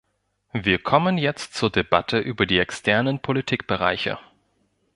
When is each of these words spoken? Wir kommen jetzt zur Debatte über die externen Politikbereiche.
Wir 0.53 0.79
kommen 0.79 1.19
jetzt 1.19 1.53
zur 1.53 1.69
Debatte 1.69 2.17
über 2.17 2.47
die 2.47 2.57
externen 2.57 3.19
Politikbereiche. 3.19 4.17